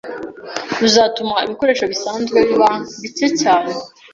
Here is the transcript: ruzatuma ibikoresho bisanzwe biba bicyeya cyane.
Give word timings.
ruzatuma 0.81 1.35
ibikoresho 1.45 1.85
bisanzwe 1.91 2.37
biba 2.47 2.69
bicyeya 3.01 3.29
cyane. 3.41 3.71